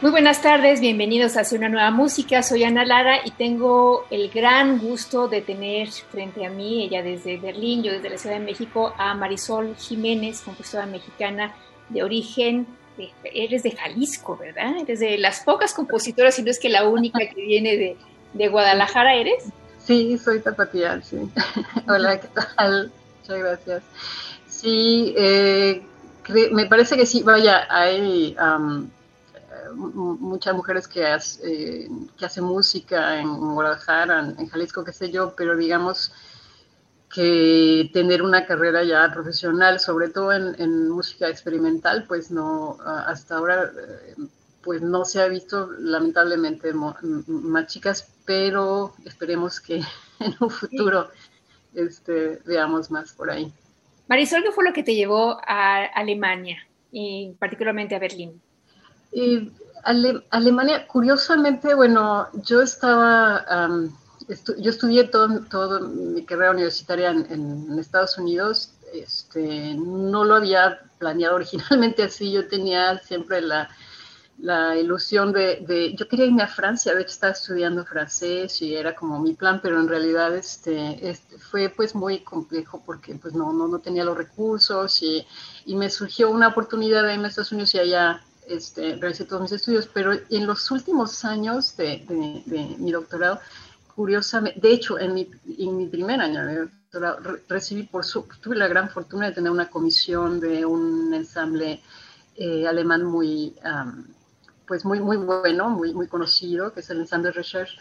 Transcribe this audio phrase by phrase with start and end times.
[0.00, 2.44] Muy buenas tardes, bienvenidos a Hacia una nueva música.
[2.44, 7.36] Soy Ana Lara y tengo el gran gusto de tener frente a mí, ella desde
[7.36, 11.52] Berlín, yo desde la Ciudad de México, a Marisol Jiménez, compositora mexicana
[11.88, 12.68] de origen.
[13.24, 14.76] eres de Jalisco, ¿verdad?
[14.80, 17.96] Eres de las pocas compositoras, si no es que la única que viene
[18.34, 19.46] de, Guadalajara, ¿eres?
[19.84, 21.18] Sí, soy tapatía, sí.
[21.88, 22.92] Hola, ¿qué tal?
[23.22, 23.82] Muchas gracias.
[24.46, 25.82] Sí, eh,
[26.52, 28.36] me parece que sí, vaya, hay
[29.74, 35.56] muchas mujeres que, eh, que hacen música en Guadalajara, en, Jalisco, qué sé yo, pero
[35.56, 36.12] digamos
[37.12, 43.64] que tener una carrera ya profesional, sobre todo en, música experimental, pues no, hasta ahora
[43.64, 44.14] eh,
[44.62, 49.76] pues no se ha visto lamentablemente más chicas, pero esperemos que
[50.20, 51.08] en un futuro
[51.74, 53.52] este, veamos más por ahí.
[54.08, 58.40] Marisol, ¿qué fue lo que te llevó a Alemania y particularmente a Berlín?
[60.30, 63.44] Alemania, curiosamente, bueno, yo estaba,
[64.58, 72.02] yo estudié todo, mi carrera universitaria en, Estados Unidos, este, no lo había planeado originalmente
[72.02, 73.68] así, yo tenía siempre la,
[74.76, 79.18] ilusión de, yo quería irme a Francia, de hecho estaba estudiando francés y era como
[79.18, 81.18] mi plan, pero en realidad este
[81.50, 85.26] fue pues muy complejo porque pues no, no, no tenía los recursos y,
[85.66, 89.42] y me surgió una oportunidad de irme a Estados Unidos y allá este, realicé todos
[89.42, 92.04] mis estudios, pero en los últimos años de,
[92.78, 93.40] mi doctorado,
[93.94, 95.24] curiosamente, de hecho, en mi,
[95.86, 97.88] primer año de doctorado, recibí
[98.40, 101.82] tuve la gran fortuna de tener una comisión de un ensamble
[102.36, 103.54] eh, alemán muy,
[104.66, 107.76] pues muy, muy bueno, muy, muy conocido, que es el ensamble Recherche.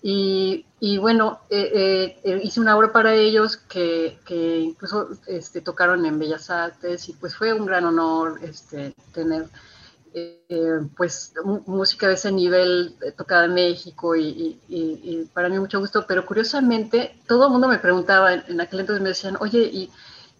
[0.00, 0.64] Y,
[1.00, 6.50] bueno, eh, eh, hice una obra para ellos que, que incluso este, tocaron en Bellas
[6.50, 9.48] Artes y pues fue un gran honor este, tener
[10.14, 11.34] eh, pues
[11.66, 14.58] música de ese nivel eh, tocada en México y,
[15.34, 19.10] para mí mucho gusto, pero curiosamente todo el mundo me preguntaba, en, aquel entonces me
[19.10, 19.90] decían, oye, ¿y,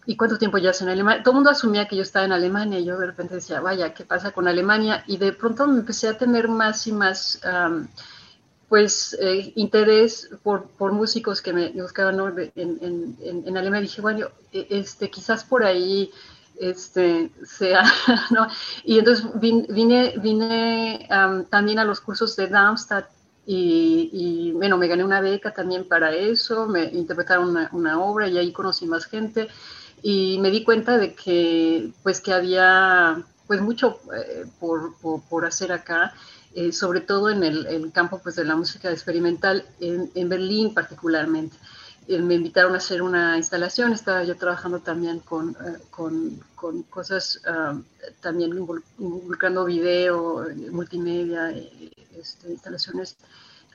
[0.05, 1.23] ¿y cuánto tiempo llevas en Alemania?
[1.23, 3.93] Todo el mundo asumía que yo estaba en Alemania y yo de repente decía, vaya,
[3.93, 5.03] ¿qué pasa con Alemania?
[5.07, 7.39] Y de pronto me empecé a tener más y más...
[8.67, 12.19] pues eh, interés por, músicos que me buscaban
[12.55, 13.81] en, en Alemania.
[13.81, 16.11] Dije, bueno, e, este, quizás por ahí
[16.59, 17.83] este, sea,
[18.31, 18.47] ¿no?
[18.83, 21.07] Y entonces vine, vine,
[21.49, 23.09] también a los cursos de Darmstadt
[23.51, 28.51] y, bueno, me gané una beca también para eso, me interpretaron una, obra y ahí
[28.51, 29.47] conocí más gente
[30.03, 34.93] y me di cuenta de que, pues, que había, pues, mucho eh, por,
[35.27, 36.13] por, hacer acá.
[36.55, 41.55] Eh, sobre todo en el, campo pues, de la música experimental, en, en Berlín particularmente.
[42.09, 46.81] Eh, me invitaron a hacer una instalación, estaba yo trabajando también con, eh, con, con
[46.81, 47.79] cosas, ah,
[48.19, 48.49] también
[48.97, 51.51] involucrando video, multimedia,
[52.17, 53.15] este, instalaciones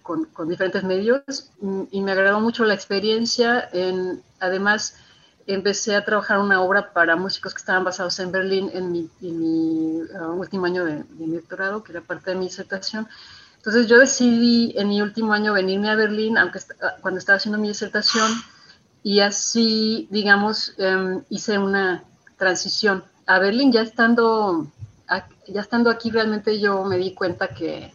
[0.02, 1.52] con, con, diferentes medios
[1.92, 3.68] y me agradó mucho la experiencia.
[3.72, 4.96] En, además,
[5.46, 10.00] empecé a trabajar una obra para músicos que estaban basados en Berlín en mi, mi
[10.18, 13.06] ah, último año de, de, mi doctorado, que era parte de mi disertación.
[13.64, 17.58] Entonces yo decidí en mi último año venirme a Berlín, aunque ah, cuando estaba haciendo
[17.58, 18.30] mi disertación,
[19.02, 22.04] y así, digamos, em, hice una
[22.36, 23.72] transición a Berlín.
[23.72, 24.66] Ya estando,
[25.48, 27.90] ya estando aquí, realmente yo me di cuenta que,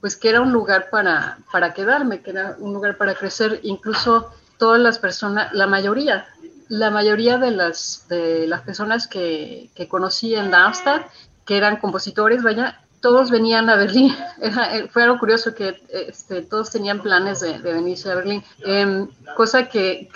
[0.00, 3.58] pues, que era un lugar para, para quedarme, que era un lugar para crecer.
[3.64, 6.28] Incluso todas las personas, la mayoría,
[6.68, 11.06] la mayoría de las, de las personas que, que conocí en Darmstadt,
[11.44, 14.14] que eran compositores, vaya, todos venían a Berlín.
[14.40, 19.68] Eh, fue algo curioso que este, todos tenían planes de, venirse a Berlín, em, cosa
[19.68, 20.08] que,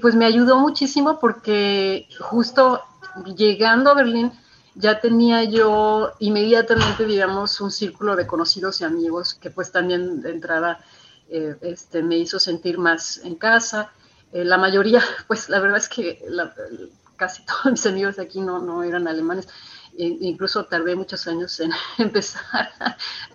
[0.00, 2.80] pues me ayudó muchísimo porque justo
[3.36, 4.30] llegando a Berlín
[4.76, 10.30] ya tenía yo inmediatamente, digamos, un círculo de conocidos y amigos que pues también de
[10.30, 10.78] entrada
[11.28, 13.90] eh, este, me hizo sentir más en casa.
[14.32, 16.24] Eh, la mayoría, pues la verdad es que
[17.16, 19.48] casi todos mis amigos de aquí no, no eran alemanes.
[19.96, 22.70] Incluso tardé muchos años en empezar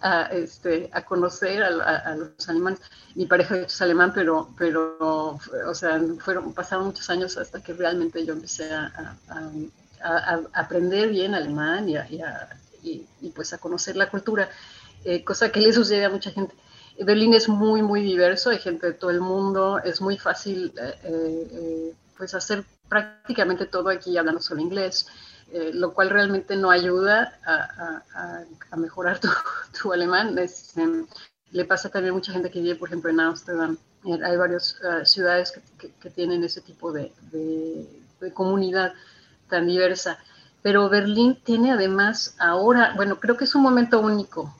[0.01, 2.79] a, este, a conocer a, los alemanes.
[3.15, 8.25] Mi pareja es alemán, pero, pero o sea, fueron, pasaron muchos años hasta que realmente
[8.25, 9.15] yo empecé a,
[10.53, 11.95] aprender bien alemán y,
[12.83, 14.49] y, y, pues a conocer la cultura,
[15.03, 16.55] eh, cosa que le sucede a mucha gente.
[17.01, 20.99] Berlín es muy, muy diverso, hay gente de todo el mundo, es muy fácil eh,
[21.03, 25.07] eh, pues hacer prácticamente todo aquí hablando solo inglés.
[25.51, 30.37] Eh, lo cual realmente no ayuda a, mejorar tu, alemán.
[30.75, 31.07] Em,
[31.51, 33.77] le pasa también a mucha gente que vive, por ejemplo, en Ámsterdam.
[34.05, 37.11] Eh, hay varias eh, ciudades que, tienen ese tipo de,
[38.33, 38.93] comunidad
[39.49, 40.19] tan diversa.
[40.61, 44.55] Pero Berlín tiene además ahora, bueno, creo que es un momento único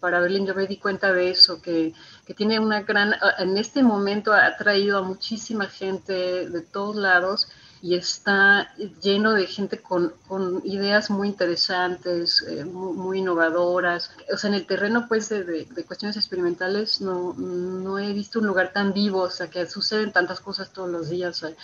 [0.00, 0.46] para Berlín.
[0.46, 1.94] Yo me di cuenta de eso, que,
[2.26, 7.48] que tiene una gran, en este momento ha traído a muchísima gente de todos lados
[7.86, 14.10] y está lleno de gente con, con ideas muy interesantes, eh, muy, innovadoras.
[14.34, 18.48] O sea, en el terreno pues de, de, cuestiones experimentales no, no, he visto un
[18.48, 21.54] lugar tan vivo, o sea, que suceden tantas cosas todos los días, hay,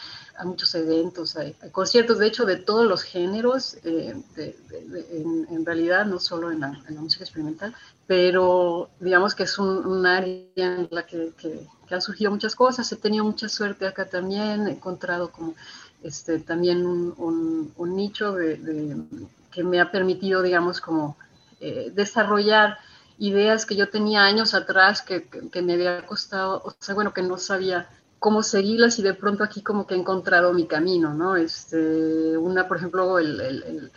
[0.44, 6.52] muchos eventos, hay, conciertos, de hecho, de todos los géneros, eh, en, realidad, no solo
[6.52, 6.68] en la,
[7.00, 7.74] música experimental,
[8.06, 12.54] pero digamos que es un, un área en la que, que, que han surgido muchas
[12.54, 15.54] cosas, he tenido mucha suerte acá también, he encontrado como
[16.02, 18.36] este, también un, nicho
[19.50, 21.16] que me ha permitido, digamos, como
[21.60, 22.78] eh, desarrollar
[23.18, 25.28] ideas que yo tenía años atrás que,
[25.62, 27.88] me había costado, o sea, bueno, que no sabía
[28.18, 31.36] cómo seguirlas y de pronto aquí como que he encontrado mi camino, ¿no?
[31.36, 33.90] Este, una, por ejemplo, el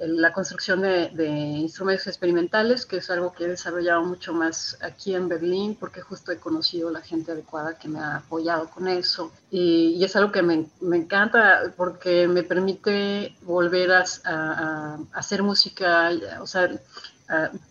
[0.00, 5.28] la construcción de, instrumentos experimentales, que es algo que he desarrollado mucho más aquí en
[5.28, 9.30] Berlín, porque justo he conocido la gente adecuada que me ha apoyado con eso.
[9.50, 16.10] Y, es algo que me, me, encanta porque me permite volver a, hacer música,
[16.40, 16.70] o sea,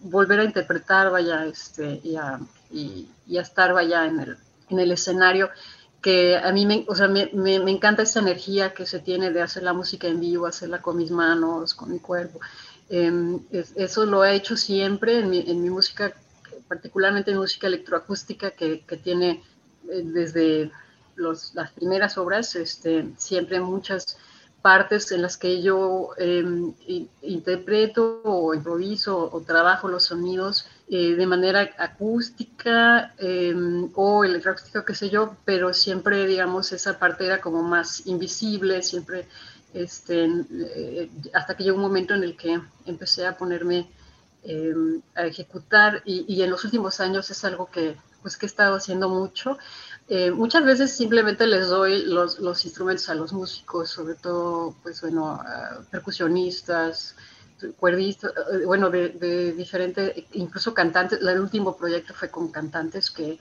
[0.02, 2.40] volver a interpretar, vaya, este, y, a,
[2.72, 4.38] y, a estar, vaya, en el,
[4.70, 5.50] en el escenario
[6.02, 9.42] que a mí me, o sea, me, me, encanta esa energía que se tiene de
[9.42, 12.40] hacer la música en vivo, hacerla con mis manos, con mi cuerpo.
[12.90, 16.14] Em, eso lo he hecho siempre en mi, en mi, música,
[16.68, 19.44] particularmente en música electroacústica, que, que tiene
[19.90, 20.72] eh, desde
[21.16, 24.18] los, las primeras obras, este, siempre muchas
[24.62, 26.74] partes en las que yo em,
[27.22, 34.96] interpreto o improviso o trabajo los sonidos eh, de manera acústica em, o electroacústica, qué
[34.96, 39.28] sé yo, pero siempre, digamos, esa parte era como más invisible, siempre,
[39.76, 43.88] este, eh, hasta que llegó un momento en el que empecé a ponerme
[44.44, 48.50] em, a ejecutar y, y, en los últimos años es algo que, pues, que he
[48.50, 49.60] estado haciendo mucho.
[50.08, 55.02] Eh, muchas veces simplemente les doy los, los, instrumentos a los músicos, sobre todo, pues,
[55.02, 55.40] bueno,
[55.92, 57.16] percusionistas,
[57.78, 63.40] cuerdistas, eh, bueno, de, de diferentes, incluso cantantes, el último proyecto fue con cantantes que,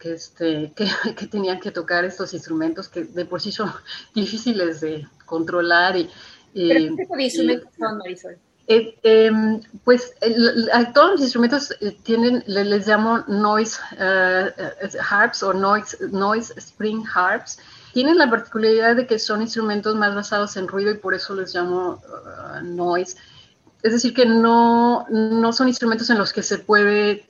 [0.00, 0.72] que, este,
[1.16, 3.70] que, tenían que tocar estos instrumentos que de por sí son
[4.14, 5.96] difíciles de controlar.
[5.96, 6.08] Y,
[6.54, 8.38] ¿Pero qué tipo de instrumentos son, Marisol?
[8.66, 10.14] Eh, em, pues
[10.94, 13.80] todos los instrumentos eh, tienen, les, llamo noise
[15.08, 17.58] harps o noise, noise spring harps.
[17.92, 21.52] Tienen la particularidad de que son instrumentos más basados en ruido y por eso les
[21.52, 22.00] llamo
[22.62, 23.16] noise
[23.82, 27.24] es decir, que no, no, son instrumentos en los que se puede eh,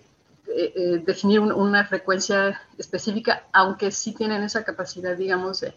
[0.48, 5.74] eh, definir una frecuencia específica, aunque sí tienen esa capacidad, digamos, de,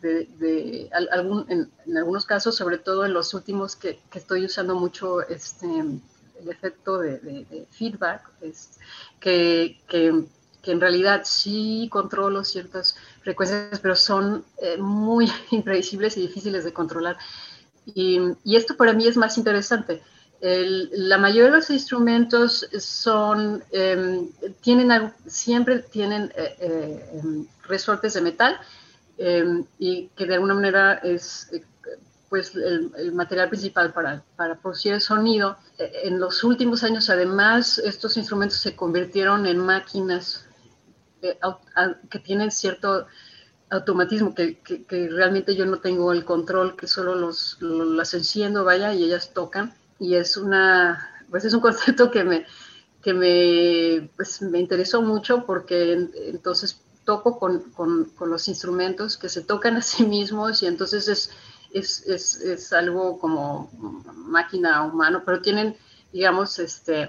[0.00, 5.20] de, algún, en, algunos casos, sobre todo en los últimos que, que estoy usando mucho
[5.22, 8.78] este, el efecto de, feedback, es,
[9.20, 10.24] que, que,
[10.62, 16.72] que, en realidad sí controlo ciertas frecuencias, pero son eh, muy impredecibles y difíciles de
[16.72, 17.16] controlar.
[17.94, 18.20] Y,
[18.56, 20.02] esto para mí es más interesante.
[20.40, 24.28] la mayoría de los instrumentos son, em,
[24.60, 28.56] tienen siempre tienen eh, eh, em, resortes de metal
[29.16, 31.64] em, y que de alguna manera es eh,
[32.28, 35.56] pues el, material principal para, para, producir el sonido.
[35.78, 40.44] En los últimos años, además, estos instrumentos se convirtieron en máquinas
[42.10, 43.06] que tienen cierto
[43.70, 48.94] automatismo que, que, realmente yo no tengo el control, que solo los, las enciendo, vaya,
[48.94, 49.74] y ellas tocan.
[49.98, 52.46] Y es una, pues es un concepto que me,
[53.02, 59.30] que me, pues me interesó mucho porque entonces toco con, con, con, los instrumentos que
[59.30, 61.30] se tocan a sí mismos y entonces es,
[61.72, 63.70] es, es, es algo como
[64.14, 65.74] máquina humano, pero tienen,
[66.12, 67.04] digamos, este,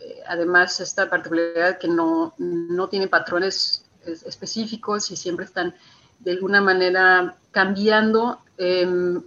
[0.00, 5.74] eh, además esta particularidad que no, no tiene patrones específicos y siempre están
[6.20, 9.22] de alguna manera cambiando em,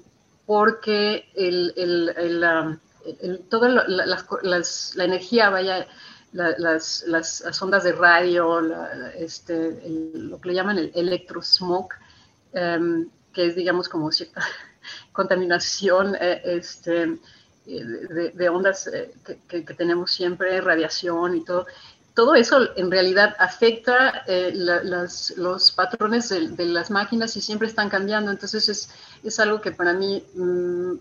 [0.45, 2.79] porque el, el,
[3.21, 4.05] el, toda la,
[4.43, 5.87] la, energía, vaya,
[6.33, 8.59] las, las, ondas de radio,
[9.15, 9.77] este,
[10.13, 11.95] lo que le llaman el electrosmoke,
[12.53, 14.41] em, que es, digamos, como cierta
[15.11, 17.17] contaminación eh, este,
[17.65, 19.13] eh, de, ondas eh,
[19.47, 21.67] que, que, tenemos siempre, radiación y todo,
[22.13, 28.31] todo eso en realidad afecta eh, los patrones de, las máquinas y siempre están cambiando.
[28.31, 28.89] Entonces es,
[29.23, 30.93] es algo que para mí, mm,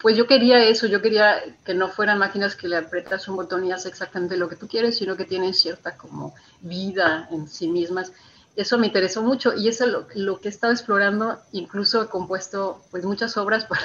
[0.00, 3.64] pues yo quería eso, yo quería que no fueran máquinas que le apretas un botón
[3.64, 7.68] y hace exactamente lo que tú quieres, sino que tienen cierta como vida en sí
[7.68, 8.12] mismas.
[8.56, 12.08] Eso me interesó mucho y eso es lo, lo que he estado explorando, incluso he
[12.08, 13.82] compuesto pues muchas obras para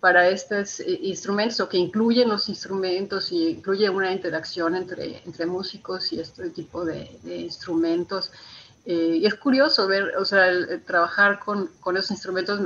[0.00, 5.46] para estos eh, instrumentos o que incluyen los instrumentos y incluye una interacción entre, entre
[5.46, 8.32] músicos y este tipo de, instrumentos.
[8.86, 10.50] Eh, y es curioso ver, o sea,
[10.86, 12.60] trabajar con, con, esos instrumentos.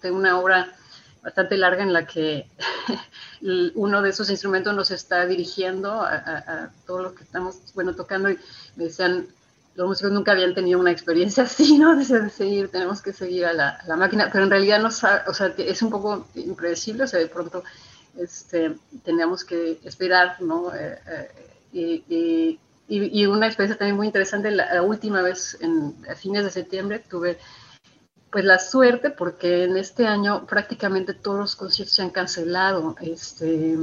[0.00, 0.76] Tengo una obra
[1.22, 2.46] bastante larga en la que
[3.74, 8.30] uno de esos instrumentos nos está dirigiendo a, a todo lo que estamos, bueno, tocando
[8.30, 8.38] y
[8.76, 9.28] me decían,
[9.80, 11.96] los músicos nunca habían tenido una experiencia así, ¿no?
[11.96, 15.82] De seguir, tenemos que seguir a la, máquina, pero en realidad no o sea, es
[15.82, 17.64] un poco impredecible, o sea, de pronto
[18.18, 20.74] este, teníamos que esperar, ¿no?
[20.74, 20.98] Eh,
[21.72, 22.58] eh,
[22.88, 26.98] y, y, una experiencia también muy interesante, la, última vez, en, a fines de septiembre,
[26.98, 27.38] tuve
[28.30, 33.78] pues la suerte, porque en este año prácticamente todos los conciertos se han cancelado, este,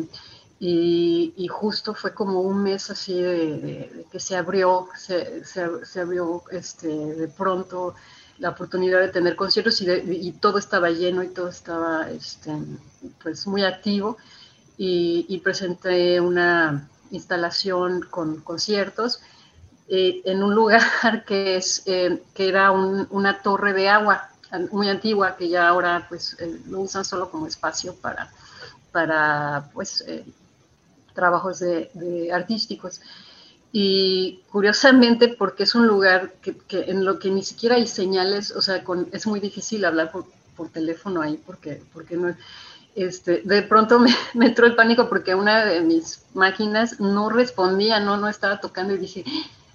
[0.60, 6.88] y, justo fue como un mes así de, que se abrió, se, se, abrió este,
[6.88, 7.94] de pronto
[8.40, 12.52] la oportunidad de tener conciertos y, y, todo estaba lleno y todo estaba este,
[13.22, 14.18] pues muy activo.
[14.80, 19.22] Y, presenté una instalación con conciertos
[19.88, 20.82] eh, en un lugar
[21.26, 24.30] que, es, eh, que era una torre de agua
[24.72, 28.32] muy antigua que ya ahora pues eh, lo usan solo como espacio para,
[28.92, 30.04] para pues
[31.18, 33.02] trabajos de, artísticos.
[33.74, 38.62] Y curiosamente, porque es un lugar que, en lo que ni siquiera hay señales, o
[38.62, 40.26] sea, con, es muy difícil hablar por,
[40.72, 42.36] teléfono ahí, porque, porque no,
[42.96, 44.00] este, de pronto
[44.34, 48.94] me, entró el pánico porque una de mis máquinas no respondía, no, no estaba tocando
[48.94, 49.24] y dije,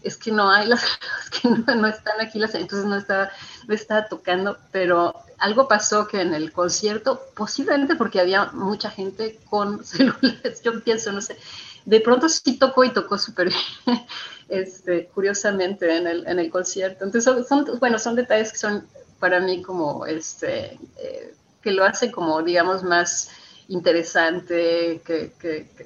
[0.02, 0.82] es que no hay las,
[1.30, 3.30] que no, están aquí las, entonces no estaba,
[3.66, 9.38] no estaba tocando, pero algo pasó que en el concierto, posiblemente porque había mucha gente
[9.48, 11.36] con celulares, yo pienso, no sé,
[11.84, 14.06] de pronto sí tocó y tocó súper bien,
[14.48, 17.04] este, curiosamente en el, en el concierto.
[17.04, 18.86] Entonces, son, bueno, son detalles que son
[19.18, 23.30] para mí como, este, eh, que lo hacen como, digamos, más
[23.72, 25.32] interesante que,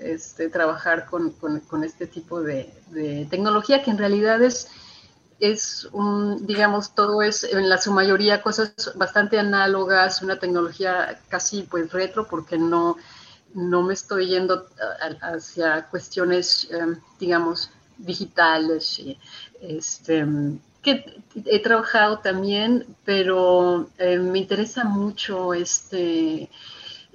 [0.01, 1.33] este, trabajar con,
[1.85, 2.73] este tipo de,
[3.31, 4.69] tecnología que en realidad es,
[5.39, 11.63] es un, digamos, todo es en la su mayoría cosas bastante análogas, una tecnología casi
[11.63, 12.97] pues retro porque no,
[13.55, 14.67] no me estoy yendo
[15.21, 19.01] hacia cuestiones, em, digamos, digitales.
[19.61, 20.27] Este,
[20.83, 26.51] que he trabajado también, pero eh, me interesa mucho este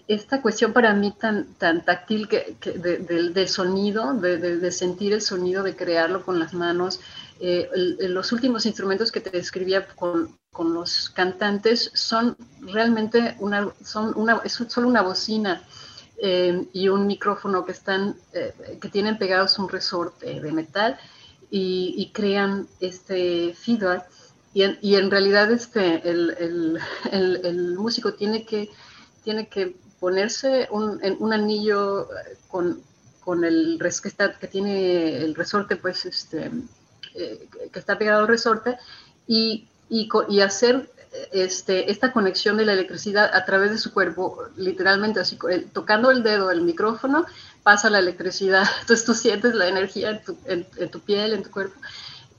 [0.08, 5.76] esta cuestión para mí tan, tan táctil que, del sonido, de, sentir el sonido, de
[5.76, 7.00] crearlo con las manos.
[7.40, 7.70] Eh,
[8.02, 14.42] los últimos instrumentos que te describía con, con los cantantes son realmente una, son una,
[14.44, 15.64] es solo una bocina
[16.18, 21.00] eh, y un micrófono que, están, eh, que tienen pegados un resorte de metal
[21.50, 24.08] y, crean este feedback.
[24.54, 26.80] Y en, y en realidad este, el, el,
[27.12, 28.70] el, el músico tiene que,
[29.24, 32.10] tiene que ponerse un, un anillo
[32.48, 32.82] con,
[33.24, 36.50] con el res, que, está, que tiene el resorte, pues, este,
[37.14, 38.78] eh, que está pegado al resorte,
[39.28, 40.90] y, y, y, hacer
[41.32, 45.38] este, esta conexión de la electricidad a través de su cuerpo, literalmente así,
[45.72, 47.28] tocando el dedo del micrófono,
[47.62, 51.52] pasa la electricidad, entonces tú sientes la energía en tu, en, tu piel, en tu
[51.52, 51.80] cuerpo.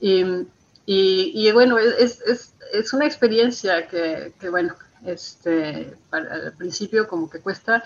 [0.01, 0.45] Y,
[0.85, 7.39] y, bueno, es, es, es, una experiencia que, que bueno, este, al principio como que
[7.39, 7.83] cuesta,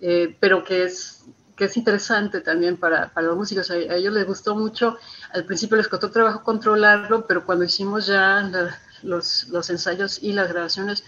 [0.00, 1.24] eh, pero que es,
[1.56, 3.70] que es interesante también para, para, los músicos.
[3.70, 4.96] A, ellos les gustó mucho,
[5.32, 8.50] al principio les costó trabajo controlarlo, pero cuando hicimos ya
[9.02, 11.04] los, los, ensayos y las grabaciones,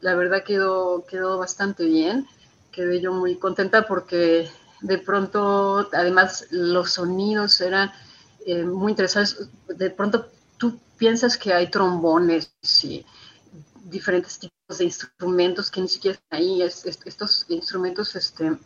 [0.00, 2.26] la verdad quedó, quedó bastante bien.
[2.70, 4.50] Quedé yo muy contenta porque
[4.80, 7.92] de pronto, además, los sonidos eran
[8.46, 9.48] eh, muy interesantes.
[9.68, 10.28] De pronto
[10.58, 12.52] tú piensas que hay trombones
[12.82, 13.04] y
[13.92, 16.62] diferentes tipos de instrumentos que ni siquiera están ahí.
[16.62, 18.56] estos instrumentos este,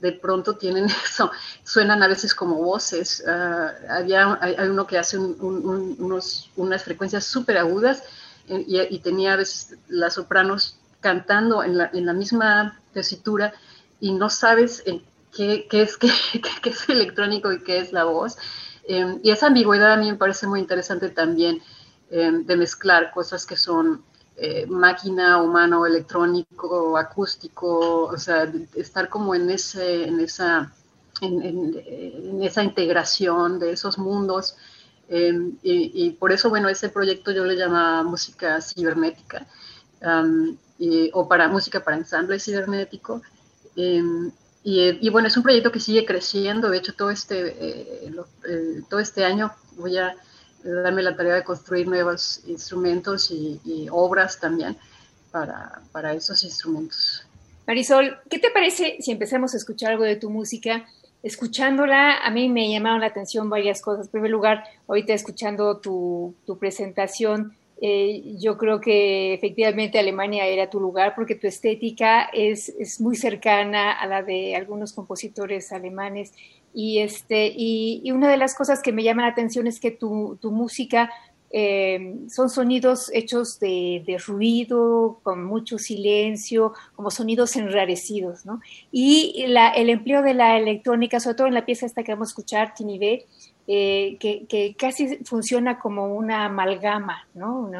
[0.00, 1.30] de pronto tienen eso,
[1.64, 3.22] suenan a veces como voces.
[3.26, 8.02] Ah, había, hay, uno que hace unos, unas frecuencias súper agudas
[8.48, 13.52] eh, y, tenía a veces las sopranos cantando en la, en la misma tesitura
[14.00, 14.82] y no sabes
[15.32, 16.10] qué, qué, es, qué,
[16.62, 18.36] qué, es electrónico y qué es la voz.
[18.88, 21.60] Em, y esa ambigüedad a mí me parece muy interesante también
[22.10, 24.04] em, de mezclar cosas que son
[24.36, 30.72] eh, máquina, humano, electrónico, acústico, o sea, estar como en, ese, en, esa,
[31.22, 34.56] en, esa integración de esos mundos.
[35.08, 39.46] Em, y, por eso, bueno, ese proyecto yo le llamo música cibernética,
[41.12, 43.22] o para música para ensamble cibernético.
[43.76, 44.30] Em,
[44.68, 46.68] y, bueno, es un proyecto que sigue creciendo.
[46.68, 48.12] De hecho, todo este, eh,
[48.48, 50.16] eh, todo este año voy a
[50.70, 54.76] darme la tarea de construir nuevos instrumentos y, obras también
[55.30, 57.26] para, para, esos instrumentos.
[57.66, 60.86] Marisol, ¿qué te parece si empezamos a escuchar algo de tu música?
[61.22, 64.06] Escuchándola, a mí me llamaron la atención varias cosas.
[64.06, 70.70] En primer lugar, ahorita escuchando tu, tu presentación, eh, yo creo que efectivamente Alemania era
[70.70, 76.32] tu lugar porque tu estética es, es, muy cercana a la de algunos compositores alemanes
[76.72, 80.38] y, este, y, una de las cosas que me llama la atención es que tu,
[80.40, 81.10] tu música
[81.50, 88.60] eh, son sonidos hechos de, de, ruido, con mucho silencio, como sonidos enrarecidos, ¿no?
[88.90, 92.28] Y la, el empleo de la electrónica, sobre todo en la pieza esta que vamos
[92.28, 93.26] a escuchar, Tini B,
[93.66, 97.70] eh, que, que, casi funciona como una amalgama, ¿no?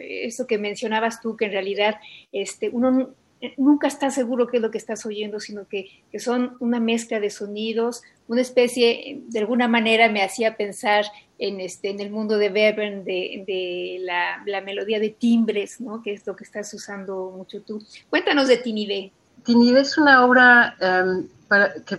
[0.00, 1.96] Eso que mencionabas tú, que en realidad
[2.32, 3.14] este, uno
[3.56, 7.30] nunca está seguro qué es lo que estás oyendo, sino que, son una mezcla de
[7.30, 11.06] sonidos, una especie, de alguna manera me hacía pensar
[11.38, 16.02] en, este, en el mundo de Webern, de, la, melodía de timbres, ¿no?
[16.02, 17.82] que es lo que estás usando mucho tú.
[18.10, 19.12] Cuéntanos de Tinide.
[19.44, 21.98] Tinide es una obra em, para, que,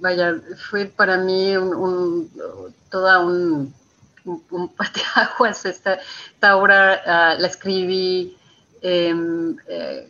[0.00, 0.40] vaya,
[0.70, 2.30] fue para mí un,
[2.90, 3.74] toda un,
[4.24, 5.64] un, parteaguas.
[5.64, 5.98] Esta,
[6.34, 8.38] esta obra ah, la escribí
[8.80, 10.08] Em, eh,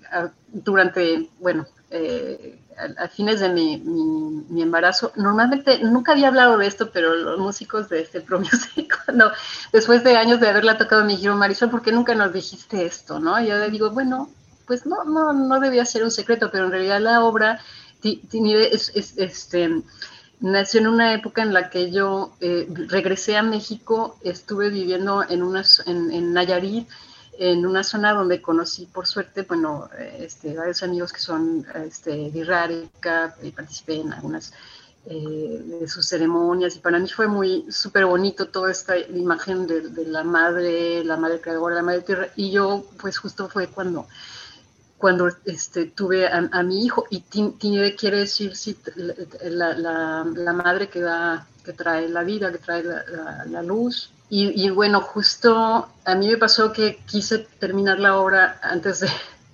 [0.52, 2.60] durante, bueno, eh,
[2.98, 5.12] a, fines de mi, mi, embarazo.
[5.16, 9.32] Normalmente nunca había hablado de esto, pero los músicos de este Pro Music, cuando
[9.72, 13.18] después de años de haberla tocado me dijeron, Marisol, ¿por qué nunca nos dijiste esto?
[13.18, 13.40] ¿no?
[13.42, 14.30] Yo le digo, bueno,
[14.66, 17.60] pues no, no, no debía ser un secreto, pero en realidad la obra
[18.02, 19.82] es, este,
[20.40, 25.42] nació en una época en la que yo eh, regresé a México, estuve viviendo en,
[25.42, 26.88] unas, en, en Nayarit,
[27.38, 32.44] en una zona donde conocí, por suerte, bueno, este, varios amigos que son este, de
[32.44, 34.52] Rárica, y participé en algunas
[35.06, 40.04] eh, de sus ceremonias, y para mí fue muy súper bonito toda esta imagen de,
[40.06, 44.08] la madre, la madre creadora, la madre tierra, y yo, pues justo fue cuando
[44.98, 48.76] cuando este, tuve a, mi hijo, y tiene quiere decir sí,
[49.44, 54.68] la, la, la, madre que, da, que trae la vida, que trae la, luz, y,
[54.70, 59.00] bueno, justo a mí me pasó que quise terminar la obra antes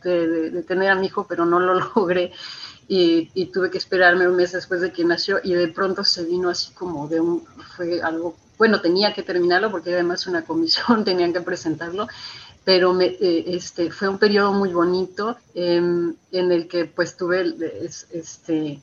[0.03, 2.33] de, tener a mi hijo, pero no lo logré.
[2.89, 6.49] Y, tuve que esperarme un mes después de que nació y de pronto se vino
[6.49, 7.45] así como de un,
[7.77, 12.09] fue algo, bueno, tenía que terminarlo porque además una comisión, tenían que presentarlo,
[12.65, 17.55] pero me, eh, este, fue un periodo muy bonito em, en el que pues tuve
[18.11, 18.81] este,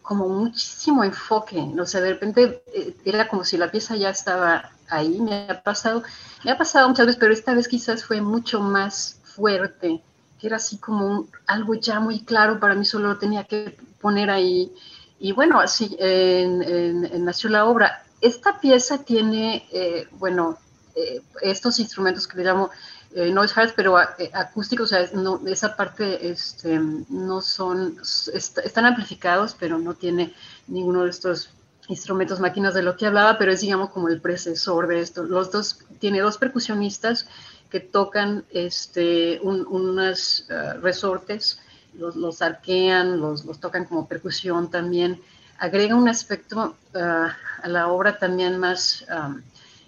[0.00, 4.70] como muchísimo enfoque, o sea, de repente eh, era como si la pieza ya estaba
[4.88, 6.02] ahí, me ha pasado,
[6.44, 10.00] me ha pasado muchas veces, pero esta vez quizás fue mucho más fuerte,
[10.40, 14.30] que era así como algo ya muy claro, para mí solo lo tenía que poner
[14.30, 14.72] ahí,
[15.18, 15.96] y bueno, así
[17.18, 18.02] nació la obra.
[18.20, 20.58] Esta pieza tiene, eh, bueno,
[20.96, 22.70] eh, estos instrumentos que le llamo
[23.14, 27.96] eh, noise hearts, pero eh, acústicos, o sea, no, esa parte este, no son,
[28.32, 30.34] están amplificados, pero no tiene
[30.66, 31.50] ninguno de estos
[31.88, 35.22] instrumentos, máquinas de lo que hablaba, pero es, digamos, como el precesor de esto.
[35.22, 37.28] Los dos, tiene dos percusionistas
[37.70, 41.60] que tocan este, unos eh, resortes,
[41.94, 45.20] los, arquean, los, los, tocan como percusión también.
[45.58, 49.06] Agrega un aspecto a la obra también más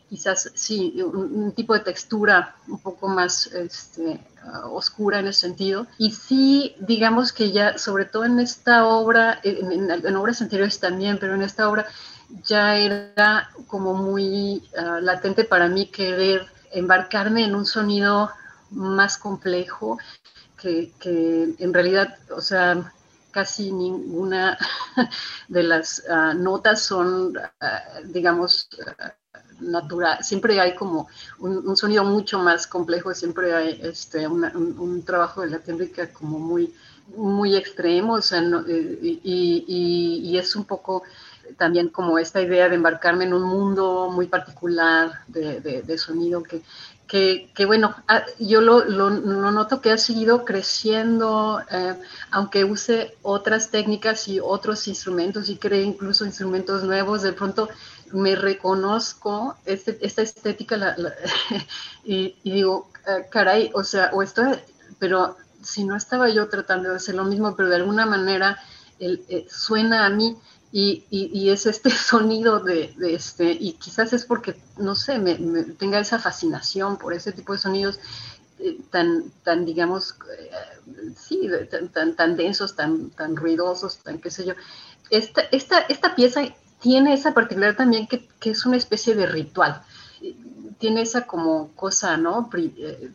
[0.08, 5.86] quizás sí, un, tipo de textura un poco más este, uh, oscura en ese sentido.
[5.98, 11.34] Y sí, digamos que ya, sobre todo en esta obra, en, obras anteriores también, pero
[11.34, 11.86] en esta obra
[12.44, 18.30] ya era como muy uh, latente para mí querer embarcarme en un sonido
[18.70, 19.98] más complejo,
[20.60, 22.92] que, que en realidad, o sea,
[23.30, 24.58] casi ninguna
[25.48, 28.68] de las ah, notas son, ah, digamos,
[29.60, 35.50] natural, siempre hay como un, sonido mucho más complejo, siempre hay este, un, trabajo de
[35.50, 36.72] la técnica como muy,
[37.16, 41.02] muy extremo, o sea, eh, y, es un poco
[41.56, 46.62] también como esta idea de embarcarme en un mundo muy particular de, sonido que,
[47.08, 51.94] que, bueno, ah, yo lo, lo, noto que ha seguido creciendo, eh,
[52.30, 57.68] aunque use otras técnicas y otros instrumentos y cree incluso instrumentos nuevos, de pronto
[58.12, 60.96] me reconozco este, esta estética
[62.04, 64.42] y, digo, ah, caray, o sea, o esto,
[64.98, 68.58] pero si no estaba yo tratando de hacer lo mismo, pero de alguna manera
[69.00, 70.36] eh, suena a mí
[70.70, 75.34] y, y, es este sonido de, este, y quizás es porque, no sé, me,
[75.78, 78.00] tenga esa fascinación por ese tipo de sonidos
[78.58, 80.50] eh, tan, tan, digamos, eh,
[81.16, 81.48] sí,
[81.92, 84.54] tan, tan, densos, tan, tan ruidosos, tan qué sé yo.
[85.10, 86.42] Esta, esta, esta pieza
[86.80, 89.82] tiene esa particularidad también que, que, es una especie de ritual.
[90.78, 92.48] Tiene esa como cosa, ¿no?
[92.54, 93.12] Eh,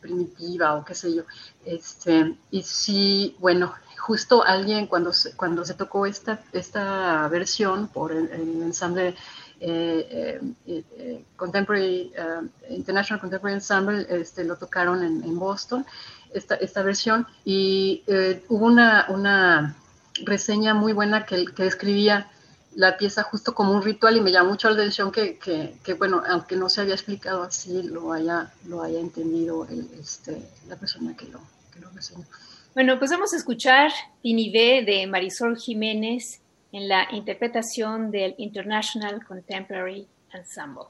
[0.00, 1.22] primitiva o qué sé yo.
[1.64, 8.12] Este, y sí, bueno, justo alguien cuando se, cuando se tocó esta, esta versión por
[8.12, 8.30] el,
[8.62, 9.14] ensamble
[9.62, 12.12] eh, eh, eh, Contemporary,
[12.70, 15.84] International Contemporary Ensemble, este, lo tocaron en, Boston,
[16.32, 18.02] esta, esta, versión, y
[18.48, 19.76] hubo una, una,
[20.24, 22.30] reseña muy buena que, que describía
[22.74, 25.94] la pieza justo como un ritual y me llamó mucho la atención que, que, que,
[25.94, 29.66] bueno, aunque no se había explicado así, lo haya, lo haya entendido
[29.98, 31.40] este, la persona que lo,
[31.72, 32.24] que lo reseñó.
[32.74, 33.90] Bueno, pues vamos a escuchar
[34.22, 36.40] Tinivé de Marisol Jiménez
[36.72, 40.84] en la interpretación del International Contemporary Ensemble.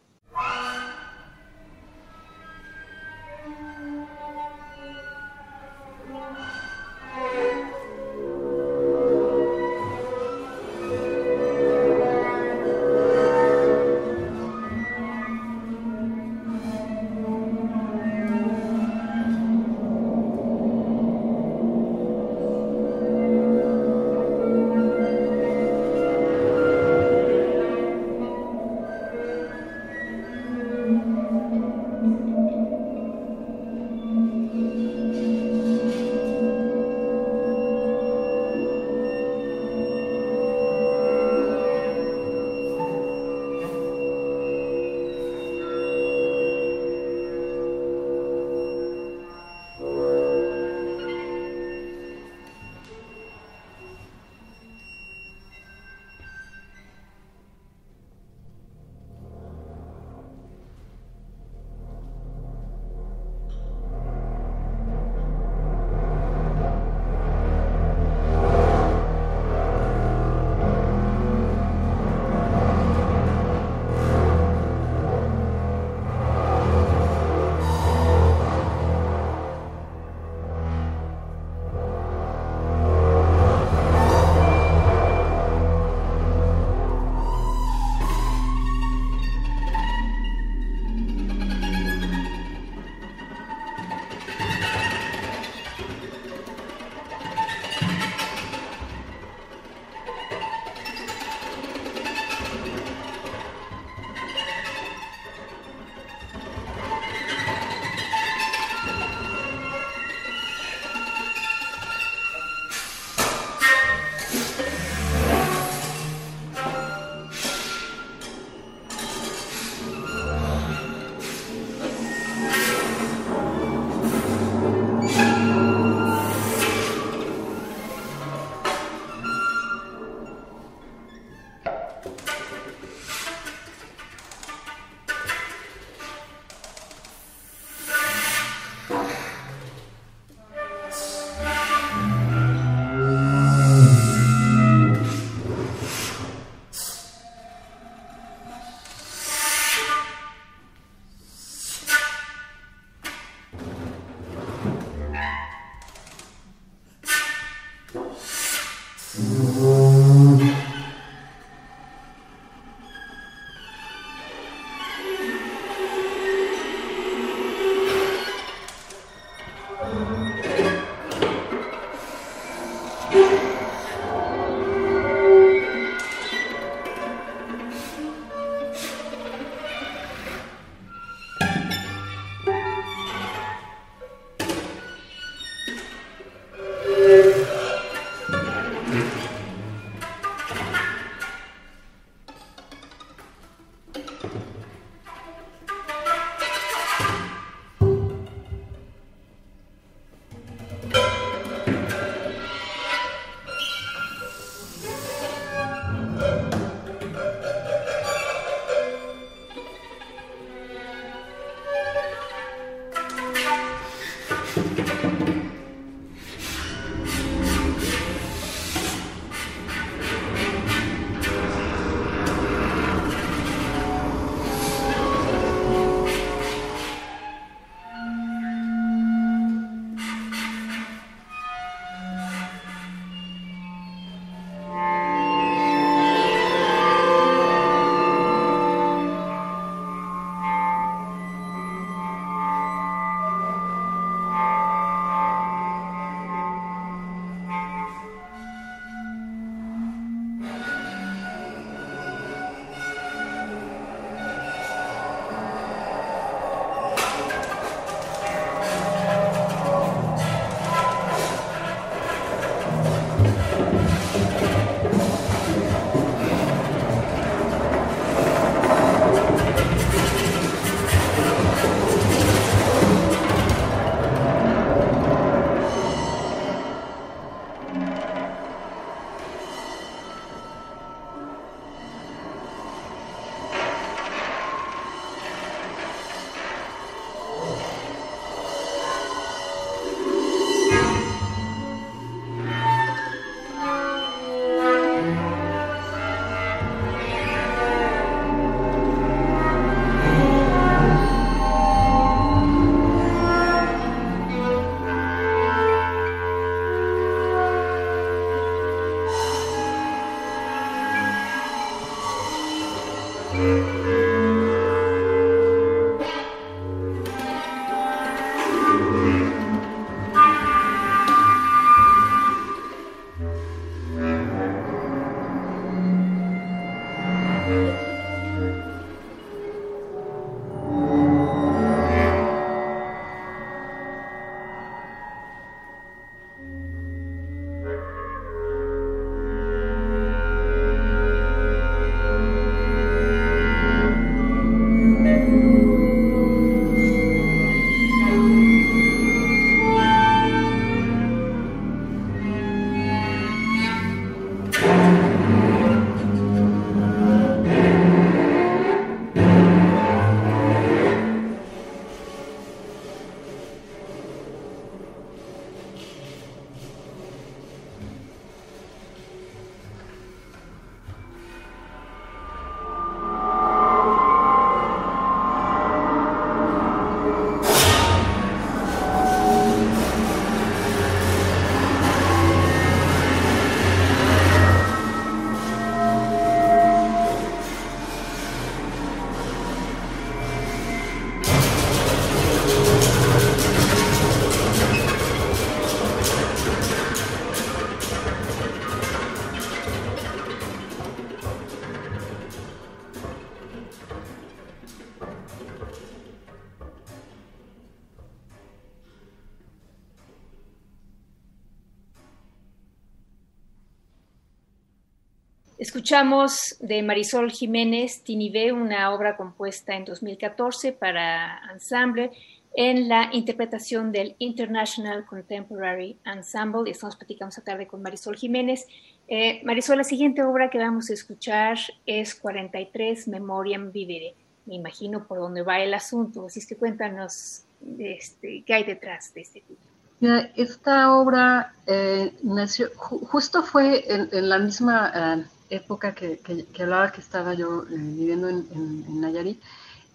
[415.81, 422.11] Escuchamos de Marisol Jiménez Tinibé, una obra compuesta en 2014 para ensamble
[422.53, 426.65] en la interpretación del International Contemporary Ensemble.
[426.67, 428.67] Y estamos platicando esta tarde con Marisol Jiménez.
[429.09, 434.15] Eh, Marisol, la siguiente obra que vamos a escuchar es 43 Memoriam Vivere.
[434.45, 437.45] Me imagino por dónde va el asunto, así es que cuéntanos
[437.79, 440.29] este, qué hay detrás de este título.
[440.37, 446.21] Esta obra eh, nació, justo fue en, la misma eh, época que,
[446.61, 449.43] hablaba que estaba yo viviendo en, en, Nayarit.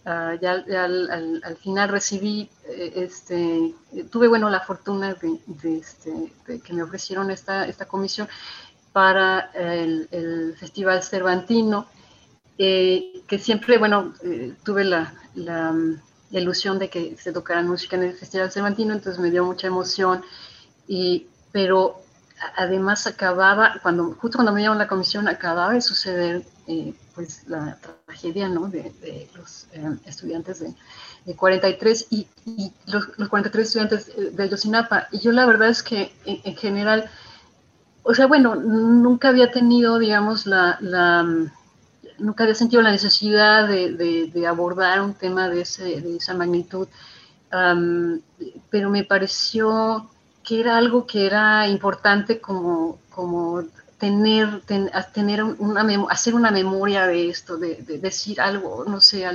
[0.06, 0.52] Ah, ya,
[0.84, 3.74] al, final recibí, este,
[4.12, 8.28] tuve bueno la fortuna de, este, de, que me ofrecieron esta, esta comisión
[8.96, 11.86] para el, Festival Cervantino,
[12.58, 15.13] eh, que siempre, bueno, eh, tuve la,
[16.32, 20.24] ilusión de que se tocara música en el Festival Cervantino, entonces me dio mucha emoción,
[20.88, 22.05] y, pero
[22.56, 27.78] además acababa, cuando, justo cuando me dieron la comisión, acababa de suceder eh, pues la
[28.06, 28.67] tragedia ¿no?
[28.67, 29.67] de, los
[30.06, 32.28] estudiantes de, 43 y,
[32.88, 35.08] los, 43 estudiantes de Ayotzinapa.
[35.12, 37.10] Y yo la verdad es que en general
[38.08, 40.78] o sea, bueno, nunca había tenido, digamos, la,
[42.19, 46.88] nunca había sentido la necesidad de, abordar un tema de, esa magnitud,
[47.50, 50.08] pero me pareció
[50.45, 53.63] que era algo que era importante como, como
[53.97, 54.62] tener,
[55.13, 59.25] tener una hacer una memoria de esto, de, decir algo, no sé,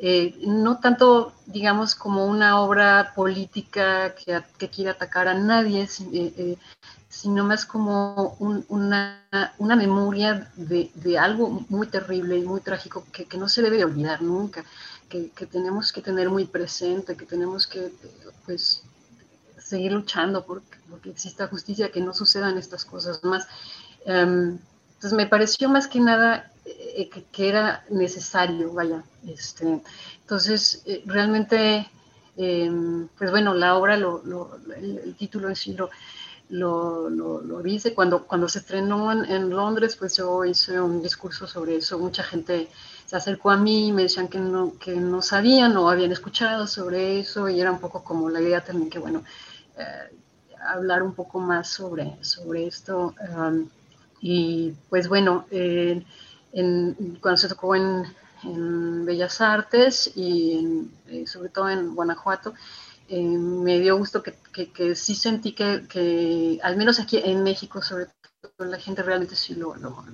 [0.00, 6.34] eh, no tanto, digamos, como una obra política que, que quiera atacar a nadie, eh,
[6.36, 6.56] eh,
[7.08, 9.22] sino más como una,
[9.58, 13.84] una, memoria de, de, algo muy terrible y muy trágico que, que no se debe
[13.84, 14.64] olvidar nunca,
[15.08, 17.92] que, que, tenemos que tener muy presente, que tenemos que
[18.44, 18.82] pues,
[19.74, 23.46] seguir luchando porque, porque exista justicia, que no sucedan estas cosas más.
[24.06, 24.58] Em,
[24.94, 29.02] entonces me pareció más que nada eh, que, era necesario, vaya.
[29.26, 29.82] Este,
[30.20, 31.88] entonces, eh, realmente,
[32.36, 35.90] em, pues bueno, la obra, lo, lo, el, título en sí lo
[36.48, 37.94] lo, lo, dice.
[37.94, 41.98] Cuando, cuando se estrenó en, Londres, pues yo hice un discurso sobre eso.
[41.98, 42.68] Mucha gente
[43.06, 46.66] se acercó a mí y me decían que no, que no sabían o habían escuchado
[46.66, 49.24] sobre eso y era un poco como la idea también que, bueno,
[49.78, 50.16] eh,
[50.60, 53.14] hablar un poco más sobre, sobre esto.
[53.36, 53.68] Um,
[54.20, 56.06] y pues bueno, en,
[57.20, 58.04] cuando se tocó en,
[58.42, 62.54] en Bellas Artes y eh, sobre todo en Guanajuato,
[63.08, 64.34] eh, me dio gusto que,
[64.72, 68.06] que, sí sentí que, que, al menos aquí en México, sobre
[68.40, 70.04] todo la gente realmente sí lo, lo,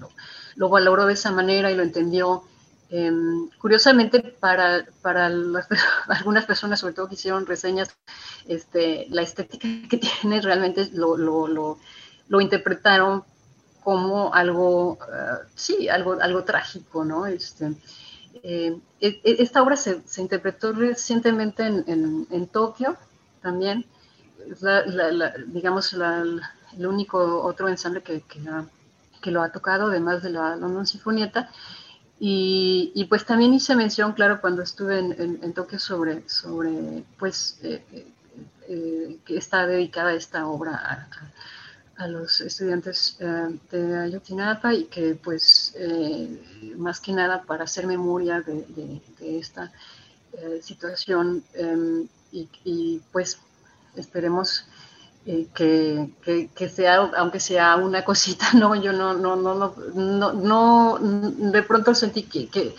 [0.57, 2.45] lo, valoró de esa manera y lo entendió.
[2.93, 4.85] Em, curiosamente, para,
[6.09, 7.97] algunas personas, sobre todo que hicieron reseñas,
[8.49, 11.79] este, la estética que tiene realmente lo,
[12.41, 13.23] interpretaron
[13.85, 17.27] como algo, uh, sí, algo, algo trágico, ¿no?
[17.27, 17.73] Este,
[18.43, 22.97] eh, e, e, esta obra se, interpretó recientemente en, Tokio
[23.41, 23.87] también.
[24.51, 28.23] Es la, digamos, el único otro ensamble que,
[29.21, 31.51] que, lo ha tocado, además de la London Sinfonieta.
[32.23, 37.83] Y, pues también hice mención, claro, cuando estuve en, Tokio sobre, sobre pues, eh,
[38.69, 41.09] eh, que está dedicada esta obra
[41.97, 47.87] a, los estudiantes eh, de Ayotzinapa y que pues eh, más que nada para hacer
[47.87, 49.73] memoria de, esta
[50.33, 53.39] eh, situación em, y, pues
[53.97, 54.65] esperemos
[55.55, 61.63] que, que, sea, aunque sea una cosita, no, yo no, no, no, no, no, de
[61.63, 62.75] pronto sentí que, que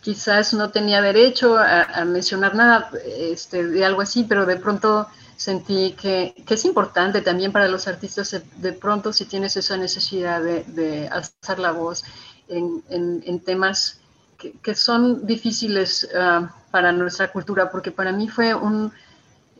[0.00, 5.92] quizás no tenía derecho a, mencionar nada este, de algo así, pero de pronto sentí
[6.00, 11.58] que, es importante también para los artistas de, pronto si tienes esa necesidad de, alzar
[11.58, 12.04] la voz
[12.48, 14.00] en, temas
[14.62, 18.92] que, son difíciles ah, para nuestra cultura, porque para mí fue un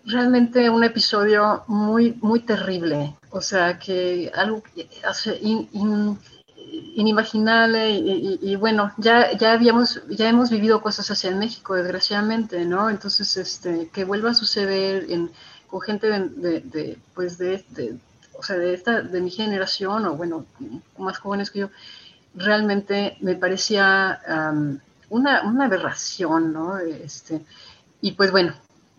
[0.06, 4.62] realmente un episodio muy, muy terrible, o sea, que algo
[6.94, 12.88] inimaginable y, bueno, ya, ya habíamos, ya hemos vivido cosas así en México, desgraciadamente, ¿no?
[12.88, 15.30] Entonces, este, que vuelva a suceder en,
[15.66, 17.64] con gente de, pues de,
[18.38, 20.46] o sea, de, esta, de mi generación, o bueno,
[20.98, 21.70] más jóvenes que yo,
[22.34, 24.20] realmente me parecía
[25.08, 26.78] una, una, aberración, ¿no?
[26.78, 27.44] Este,
[28.00, 28.54] y pues bueno,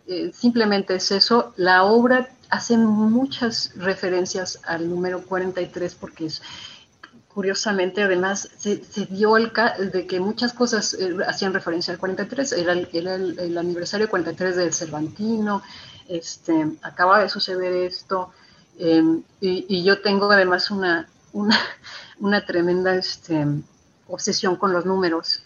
[0.08, 1.54] eh, simplemente es eso.
[1.58, 6.42] La obra hace muchas referencias al número 43 porque es,
[7.28, 8.78] curiosamente, además, se,
[9.10, 9.52] dio el
[9.92, 14.10] de que muchas cosas eh, hacían referencia al 43, era, el, era el, el, aniversario
[14.10, 15.62] 43 del Cervantino,
[16.08, 18.32] este, acaba de suceder esto,
[18.80, 21.60] em, y, yo tengo además una, una,
[22.20, 23.46] una tremenda este,
[24.08, 25.44] obsesión con los números.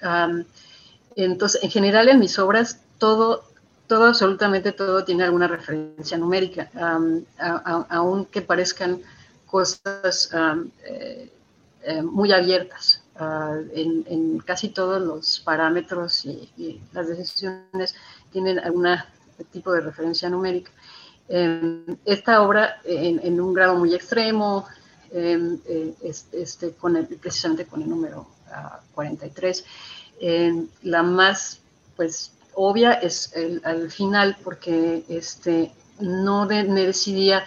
[1.15, 3.51] entonces, en general en mis obras, todo,
[3.92, 6.72] todo, absolutamente todo tiene alguna referencia numérica,
[7.90, 9.02] aunque parezcan
[9.46, 10.30] cosas
[10.86, 11.30] eh,
[11.84, 13.04] eh, muy abiertas.
[13.18, 17.94] Ah, en, casi todos los parámetros y, las decisiones
[18.32, 18.88] tienen algún
[19.52, 20.72] tipo de referencia numérica.
[21.28, 24.68] Em, esta obra, en, un grado muy extremo,
[25.12, 25.94] em, eh,
[26.32, 28.26] este, con precisamente con el número
[28.96, 31.60] 43, ah, em, la más
[31.98, 37.44] pues, obvia es el, al final, porque este, no me decidía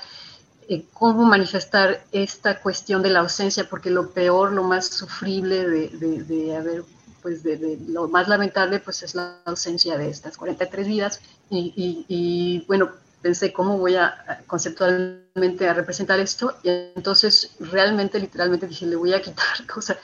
[0.66, 5.88] eh, cómo manifestar esta cuestión de la ausencia, porque lo peor, lo más sufrible de,
[6.24, 6.84] de, haber,
[7.20, 11.20] pues de, lo más lamentable, pues es la ausencia de estas 43 vidas.
[11.50, 12.90] Y, y, bueno,
[13.20, 19.20] pensé cómo voy a conceptualmente representar esto, y entonces realmente, literalmente dije, le voy a
[19.20, 19.98] quitar, cosa,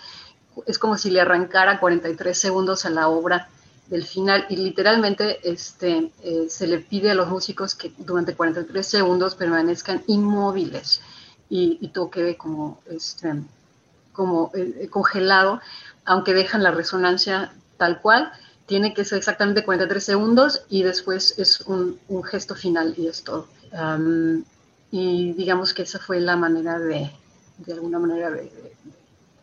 [0.66, 3.48] es como si le arrancara 43 segundos a la obra
[3.90, 8.86] del final y literalmente este, eh, se le pide a los músicos que durante 43
[8.86, 11.02] segundos permanezcan inmóviles
[11.48, 13.42] y, y todo quede como, este,
[14.12, 15.60] como eh, congelado,
[16.04, 18.32] aunque dejan la resonancia tal cual,
[18.66, 23.48] tiene que ser exactamente 43 segundos y después es un, gesto final y es todo.
[24.92, 27.10] y digamos que esa fue la manera de,
[27.58, 28.52] de alguna manera, de,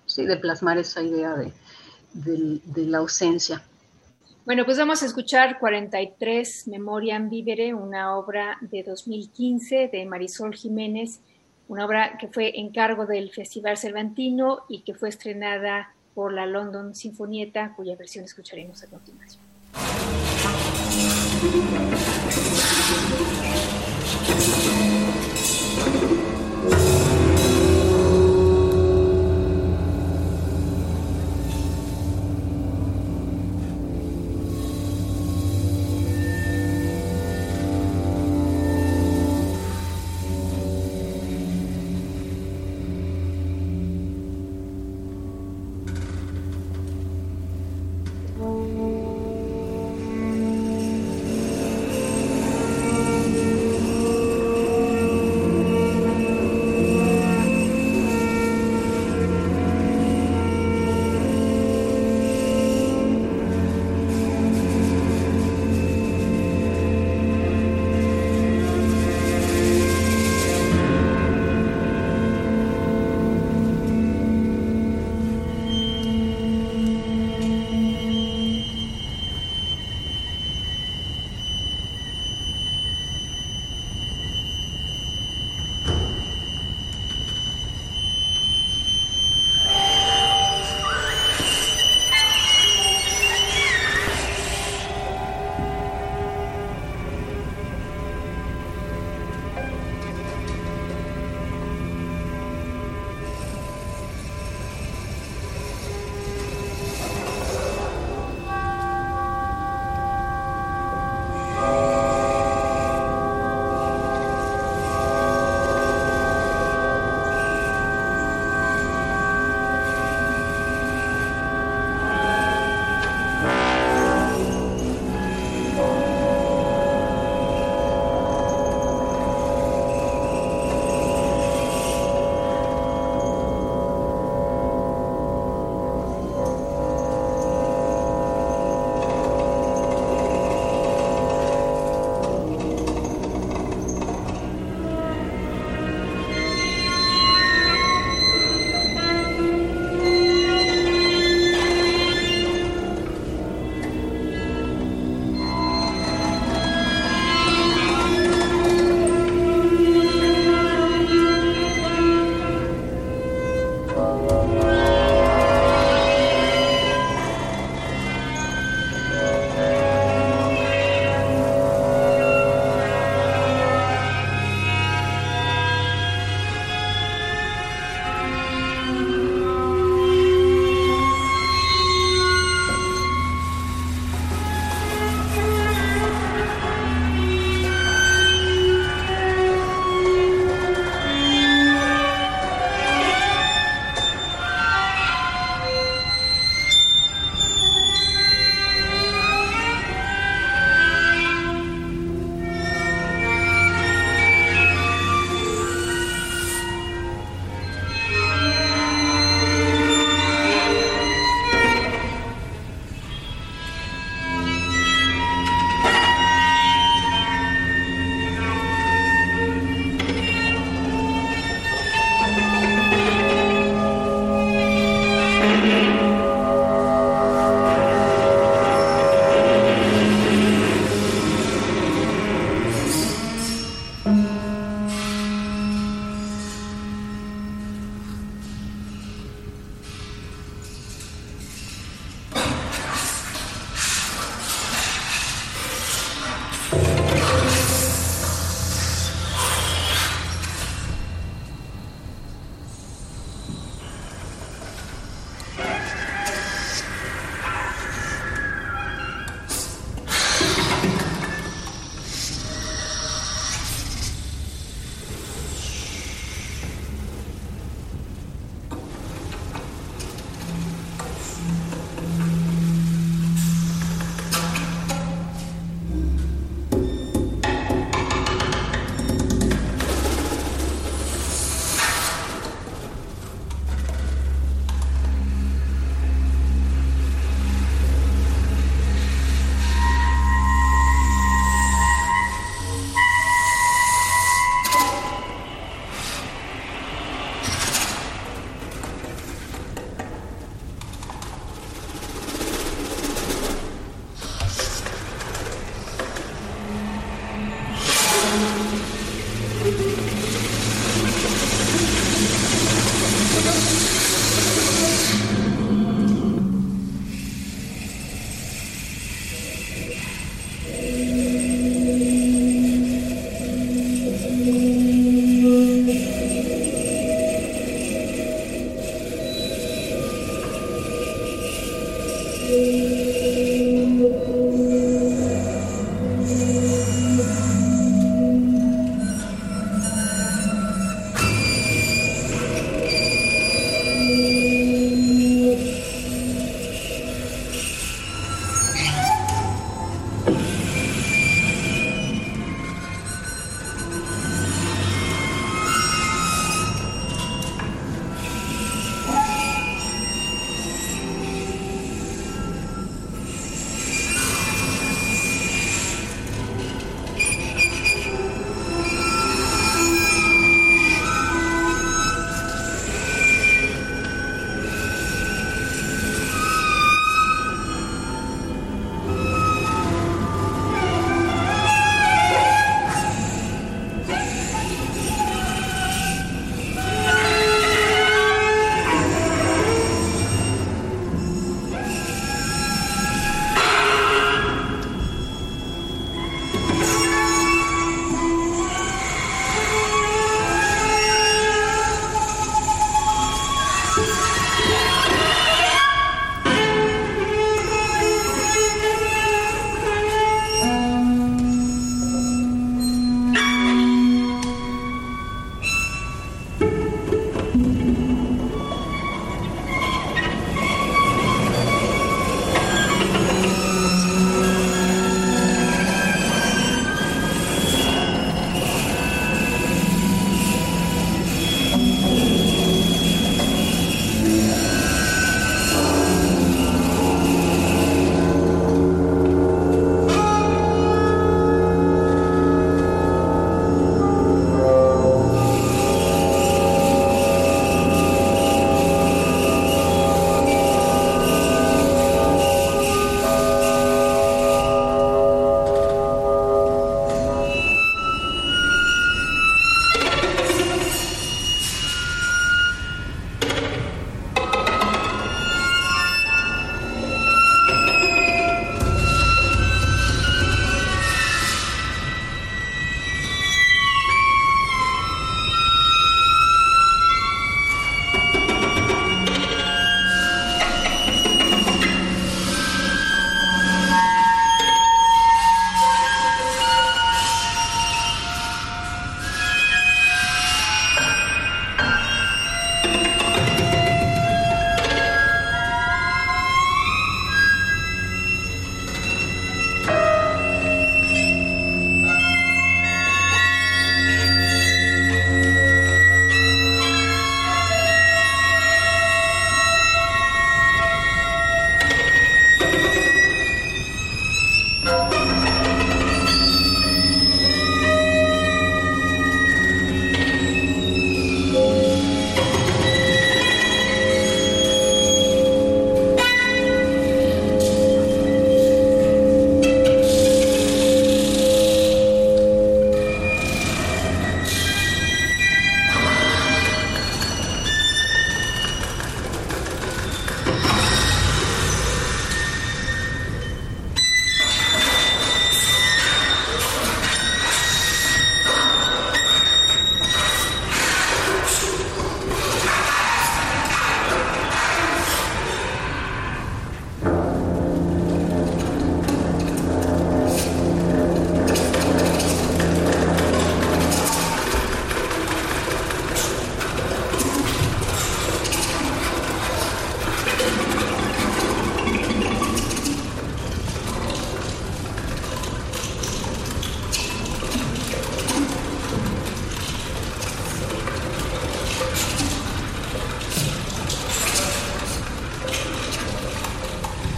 [0.06, 1.52] sí, de plasmar esa idea de,
[2.64, 3.62] de la ausencia.
[4.48, 11.20] Bueno, pues vamos a escuchar 43 Memoriam Vivere, una obra de 2015 de Marisol Jiménez,
[11.68, 16.95] una obra que fue encargo del Festival Cervantino y que fue estrenada por la London
[16.95, 19.43] Sinfonieta, cuya versión escucharemos a continuación.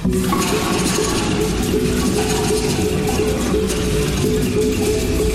[0.01, 0.23] Thank
[5.23, 5.28] you.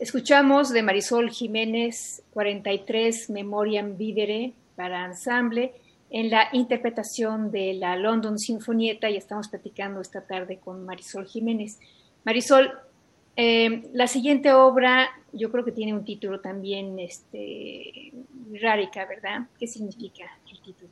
[0.00, 5.74] Escuchamos de Marisol Jiménez 43 Memoriam Vivere para ensamble
[6.08, 11.78] en la interpretación de la London Sinfonieta y estamos platicando esta tarde con Marisol Jiménez.
[12.24, 12.72] Marisol,
[13.36, 18.14] eh, la siguiente obra yo creo que tiene un título también este,
[18.58, 19.48] rárica, ¿verdad?
[19.58, 20.90] ¿Qué significa el título?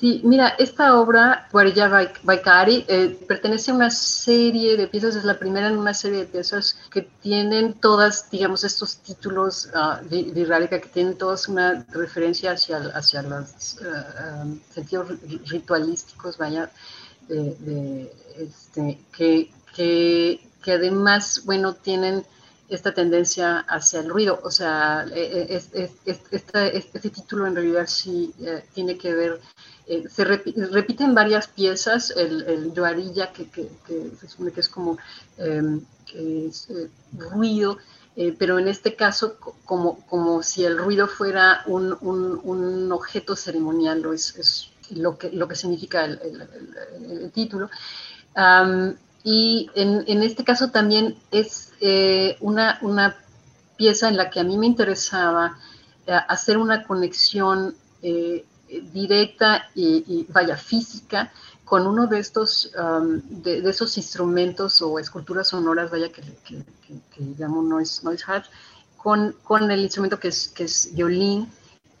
[0.00, 5.38] Sí, mira, esta obra, Guarilla Baikari, eh, pertenece a una serie de piezas, es la
[5.38, 10.78] primera en una serie de piezas que tienen todas, digamos, estos títulos uh, de, que
[10.90, 15.08] tienen todas una referencia hacia, hacia los uh, um, sentidos
[15.50, 16.70] ritualísticos, vaya,
[17.28, 22.24] de, este, que, que, que además, bueno, tienen
[22.70, 24.40] esta tendencia hacia el ruido.
[24.42, 25.56] O sea, e, e,
[26.06, 29.40] este, este, título en realidad sí eh, tiene que ver
[29.90, 33.44] eh, se repiten varias piezas, el, el yoarilla, que,
[34.20, 34.98] se supone que es como
[35.36, 35.80] em,
[36.14, 36.48] eh,
[37.18, 37.76] ruido,
[38.14, 44.04] eh, pero en este caso como, como si el ruido fuera un, un, objeto ceremonial,
[44.14, 46.20] es, es, lo, que, lo que significa el,
[47.10, 47.68] el, título.
[49.22, 51.72] Y en, en, este caso también es
[52.40, 53.16] una, una
[53.76, 55.58] pieza en la que a mí me interesaba
[56.06, 57.74] hacer una conexión
[58.92, 61.32] directa y, vaya física
[61.64, 67.62] con uno de estos um, de, esos instrumentos o esculturas sonoras vaya que, que, llamo
[67.62, 68.24] noise, noise
[68.96, 71.48] con, con el instrumento que es, que es violín.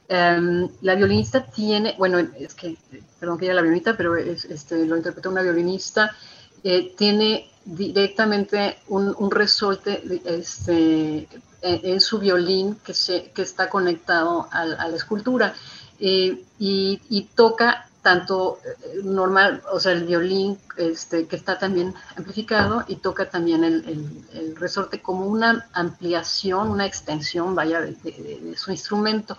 [0.08, 2.76] Um, la violinista tiene bueno es que
[3.20, 6.16] perdón que ella la violinista pero este, lo interpreta una violinista
[6.64, 11.28] eh, tiene directamente un, un resorte este,
[11.62, 15.54] en, su violín que, se, que está conectado a la escultura
[15.98, 22.84] eh, y, toca tanto eh, normal, o sea, el violín este, que está también amplificado
[22.88, 29.36] y toca también el, resorte como una ampliación, una extensión, vaya, de, su instrumento.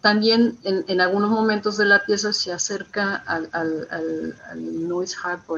[0.00, 3.50] también en, algunos momentos de la pieza se acerca al,
[4.86, 5.50] noise harp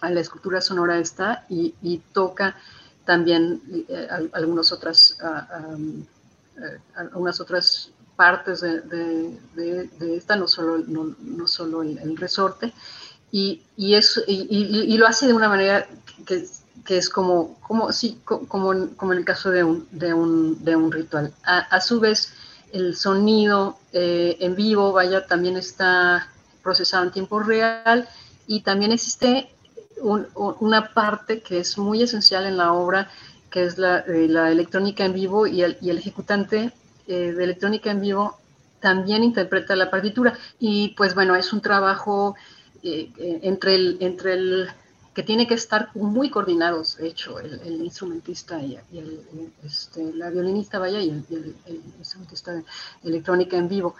[0.00, 2.56] a la escultura sonora esta y, toca
[3.04, 6.04] también eh, algunas otras, uh,
[6.96, 9.38] algunas otras partes de,
[10.00, 12.72] esta, no solo, no, solo el, resorte,
[13.30, 13.94] y, y,
[14.26, 15.86] y, lo hace de una manera
[16.24, 16.46] que,
[16.88, 20.90] es como, como, sí, como, como en el caso de un, de un, de un
[20.90, 21.32] ritual.
[21.44, 22.32] A, su vez,
[22.72, 26.28] el sonido eh, en vivo, vaya, también está
[26.62, 28.08] procesado en tiempo real
[28.46, 29.50] y también existe
[30.02, 33.08] una parte que es muy esencial en la obra,
[33.50, 36.72] que es la, eh, la electrónica en vivo y el, y el ejecutante
[37.06, 38.36] eh, de electrónica en vivo
[38.80, 40.38] también interpreta la partitura.
[40.58, 42.36] Y pues bueno, es un trabajo
[42.82, 44.68] eh, eh, entre, el, entre el
[45.14, 48.78] que tiene que estar muy coordinados, de hecho, el, instrumentista y,
[49.64, 51.54] este, la violinista, vaya, y el,
[51.98, 52.64] instrumentista de
[53.02, 53.94] electrónica en vivo.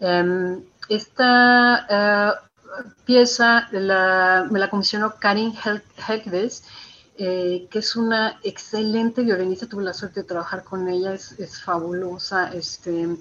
[0.00, 2.50] Em, esta
[3.04, 3.80] pieza me
[4.58, 5.54] la comisionó Karin
[6.08, 6.64] Helkves
[7.18, 12.52] eh, que es una excelente violinista, tuve la suerte de trabajar con ella, es, fabulosa.
[12.52, 13.16] Este,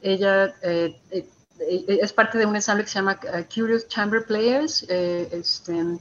[0.00, 1.26] ella eh, eh,
[1.86, 3.18] es parte de un ensamble que se llama
[3.54, 5.98] Curious Chamber Players, este,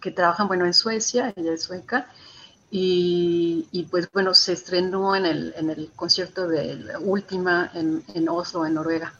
[0.00, 2.06] que trabajan bueno, en Suecia, ella es sueca.
[2.70, 8.28] Y, pues bueno, se estrenó en el, en el concierto de la última en, en
[8.28, 9.12] Oslo, en Noruega.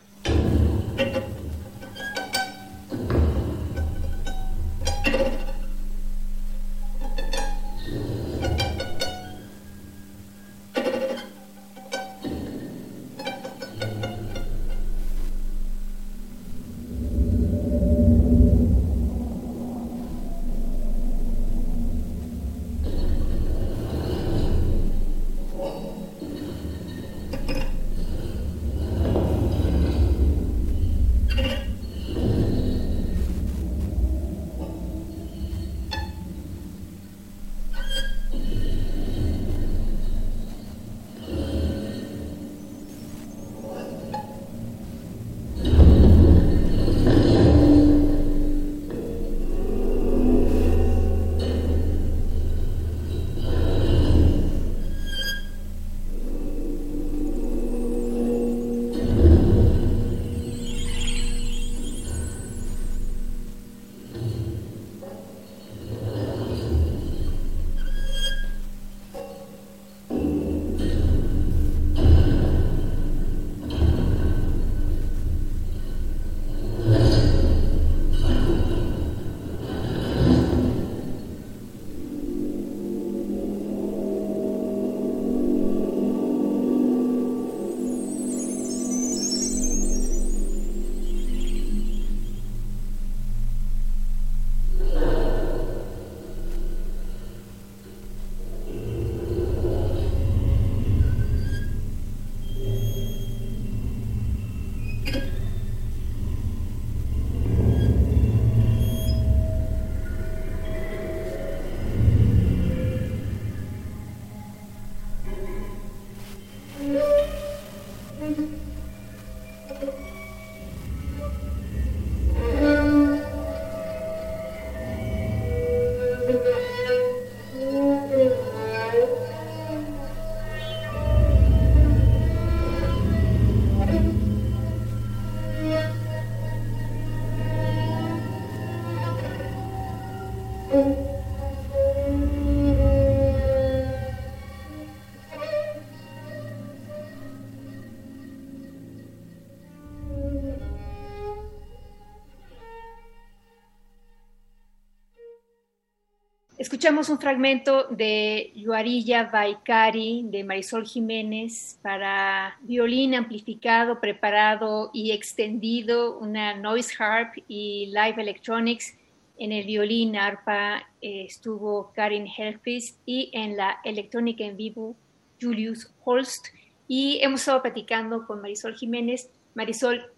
[156.81, 166.19] Escuchamos un fragmento de Yuarilla Baikari de Marisol Jiménez para violín amplificado, preparado y extendido,
[166.19, 168.97] una noise harp y live electronics.
[169.37, 174.97] En el violín arpa eh, estuvo Karin Helfis y en la electrónica en vivo
[175.39, 176.47] Julius Holst.
[176.89, 179.29] Y hemos estado platicando con Marisol Jiménez.
[179.53, 180.15] Marisol,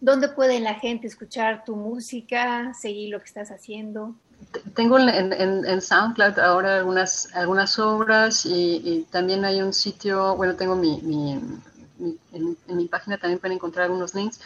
[0.00, 4.14] ¿dónde puede la gente escuchar tu música, seguir lo que estás haciendo?
[4.74, 11.00] Tengo en, SoundCloud ahora algunas, algunas obras y, también hay un sitio, bueno, tengo mi,
[12.32, 14.40] en, mi página también pueden encontrar algunos links.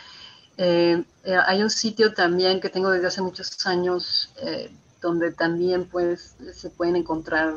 [0.57, 4.71] Eh, eh, hay un sitio también que tengo desde hace muchos años eh,
[5.01, 7.55] donde también pues, se pueden encontrar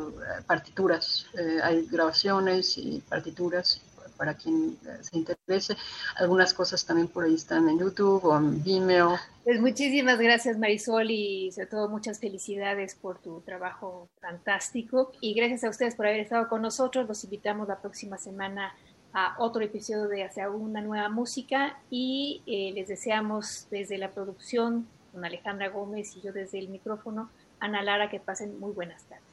[0.47, 1.25] partituras.
[1.61, 3.81] hay grabaciones y partituras
[4.17, 5.75] para quien eh, se interese.
[6.15, 9.17] Algunas cosas también por ahí están en YouTube o en Vimeo.
[9.43, 15.63] Pues muchísimas gracias Marisol y sobre todo muchas felicidades por tu trabajo fantástico y gracias
[15.63, 17.07] a ustedes por haber estado con nosotros.
[17.07, 18.73] Los invitamos la próxima semana
[19.13, 24.87] a otro episodio de Hacia una nueva música y eh, les deseamos desde la producción
[25.11, 29.32] con Alejandra Gómez y yo desde el micrófono, Ana Lara, que pasen muy buenas tardes.